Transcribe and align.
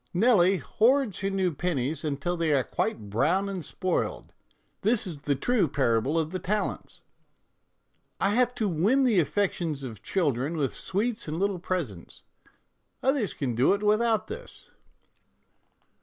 "Nelly 0.15 0.57
hoards 0.57 1.19
her 1.19 1.29
new 1.29 1.53
pennies 1.53 2.03
until 2.03 2.35
they 2.35 2.51
are 2.53 2.63
quite 2.63 3.11
brown 3.11 3.47
and 3.47 3.63
spoiled; 3.63 4.33
this 4.81 5.05
is 5.05 5.19
the 5.19 5.35
true 5.35 5.67
parable 5.67 6.17
of 6.17 6.31
the 6.31 6.39
talents."" 6.39 7.01
I 8.19 8.31
have 8.31 8.55
to 8.55 8.67
win 8.67 9.03
the 9.03 9.19
affections 9.19 9.83
of 9.83 10.01
children 10.01 10.57
with 10.57 10.73
sweets 10.73 11.27
and 11.27 11.37
little 11.37 11.59
presents. 11.59 12.23
Others 13.03 13.35
can 13.35 13.53
do 13.53 13.75
it 13.75 13.83
without 13.83 14.25
this." 14.25 14.71